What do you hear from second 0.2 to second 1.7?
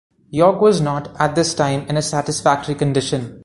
York was not, at this